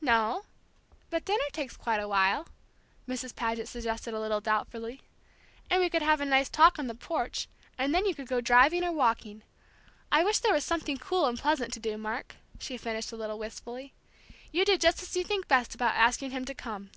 "No, 0.00 0.44
but 1.10 1.24
dinner 1.24 1.42
takes 1.50 1.76
quite 1.76 1.98
a 1.98 2.06
while," 2.06 2.46
Mrs. 3.08 3.34
Paget 3.34 3.66
suggested 3.66 4.14
a 4.14 4.20
little 4.20 4.40
doubtfully; 4.40 5.00
"and 5.68 5.80
we 5.80 5.90
could 5.90 6.02
have 6.02 6.20
a 6.20 6.24
nice 6.24 6.48
talk 6.48 6.78
on 6.78 6.86
the 6.86 6.94
porch, 6.94 7.48
and 7.76 7.92
then 7.92 8.06
you 8.06 8.14
could 8.14 8.28
go 8.28 8.40
driving 8.40 8.84
or 8.84 8.92
walking. 8.92 9.42
I 10.12 10.22
wish 10.22 10.38
there 10.38 10.52
was 10.54 10.64
something 10.64 10.98
cool 10.98 11.26
and 11.26 11.36
pleasant 11.36 11.72
to 11.72 11.80
do, 11.80 11.98
Mark," 11.98 12.36
she 12.60 12.76
finished 12.76 13.10
a 13.10 13.16
little 13.16 13.40
wistfully. 13.40 13.92
"You 14.52 14.64
do 14.64 14.78
just 14.78 15.02
as 15.02 15.16
you 15.16 15.24
think 15.24 15.48
best 15.48 15.74
about 15.74 15.96
asking 15.96 16.30
him 16.30 16.44
to 16.44 16.54
come." 16.54 16.90